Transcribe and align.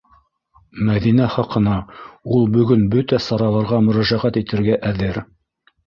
Мәҙинә 0.87 1.27
хаҡына 1.33 1.75
ул 2.37 2.49
бөгөн 2.57 2.89
бөтә 2.97 3.23
сараларға 3.29 3.85
мөрәжәғәт 3.91 4.45
итергә 4.47 4.85
әҙер. 4.93 5.27